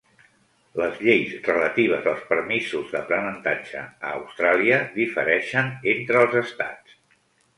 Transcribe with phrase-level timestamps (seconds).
[0.79, 6.97] Les lleis relatives als permisos d'aprenentatge a Austràlia difereixen entre els estats.